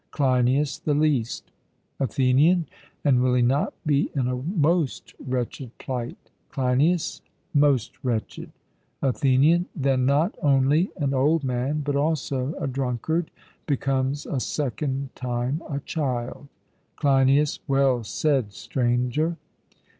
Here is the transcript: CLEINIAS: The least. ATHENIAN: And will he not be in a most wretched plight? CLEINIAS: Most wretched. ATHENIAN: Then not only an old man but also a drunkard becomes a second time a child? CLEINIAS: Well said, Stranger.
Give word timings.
CLEINIAS: 0.09 0.79
The 0.79 0.95
least. 0.95 1.51
ATHENIAN: 1.99 2.65
And 3.05 3.21
will 3.21 3.35
he 3.35 3.43
not 3.43 3.75
be 3.85 4.09
in 4.15 4.27
a 4.27 4.35
most 4.35 5.13
wretched 5.23 5.77
plight? 5.77 6.31
CLEINIAS: 6.49 7.21
Most 7.53 7.93
wretched. 8.03 8.49
ATHENIAN: 9.03 9.67
Then 9.75 10.07
not 10.07 10.33
only 10.41 10.89
an 10.97 11.13
old 11.13 11.43
man 11.43 11.81
but 11.81 11.95
also 11.95 12.55
a 12.55 12.65
drunkard 12.65 13.29
becomes 13.67 14.25
a 14.25 14.39
second 14.39 15.11
time 15.15 15.61
a 15.69 15.79
child? 15.81 16.47
CLEINIAS: 16.95 17.59
Well 17.67 18.03
said, 18.03 18.53
Stranger. 18.53 19.37